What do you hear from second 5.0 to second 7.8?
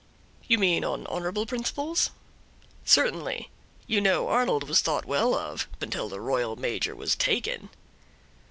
well of until the royal major was taken."